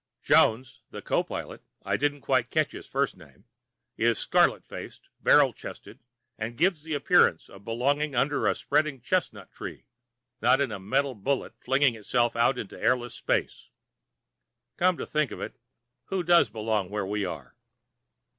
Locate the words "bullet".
11.13-11.53